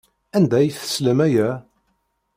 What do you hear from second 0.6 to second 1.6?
teslam aya?